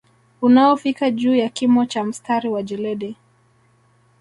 Unaofika 0.41 1.11
juu 1.11 1.35
ya 1.35 1.49
kimo 1.49 1.85
cha 1.85 2.03
mstari 2.03 2.49
wa 2.49 2.63
jeledi 2.63 3.15